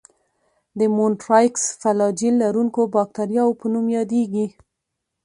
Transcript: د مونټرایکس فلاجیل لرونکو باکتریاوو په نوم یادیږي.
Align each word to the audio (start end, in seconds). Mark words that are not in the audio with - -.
د 0.79 0.81
مونټرایکس 0.95 1.63
فلاجیل 1.81 2.33
لرونکو 2.43 2.81
باکتریاوو 2.95 3.57
په 3.59 3.65
نوم 3.73 3.85
یادیږي. 3.97 4.45